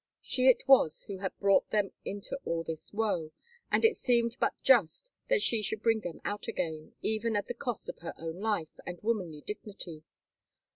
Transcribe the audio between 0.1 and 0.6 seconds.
She